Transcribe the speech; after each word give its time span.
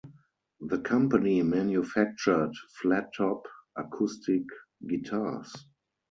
The 0.61 0.79
company 0.79 1.43
manufactured 1.43 2.53
flattop 2.81 3.45
acoustic 3.75 4.41
guitars. 4.89 5.53